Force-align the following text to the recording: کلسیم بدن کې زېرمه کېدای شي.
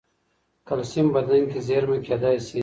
کلسیم 0.67 1.07
بدن 1.15 1.41
کې 1.51 1.59
زېرمه 1.67 1.97
کېدای 2.05 2.37
شي. 2.47 2.59